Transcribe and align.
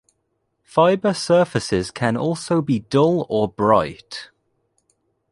Fiber 0.63 1.13
surfaces 1.13 1.91
can 1.91 2.17
also 2.17 2.59
be 2.63 2.79
dull 2.79 3.27
or 3.29 3.47
bright. 3.47 4.31